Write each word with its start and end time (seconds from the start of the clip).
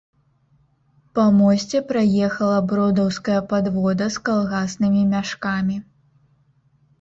Па 1.17 1.25
мосце 1.41 1.81
праехала 1.91 2.55
бродаўская 2.71 3.39
падвода 3.53 4.09
з 4.17 4.25
калгаснымі 4.31 5.03
мяшкамі. 5.13 5.77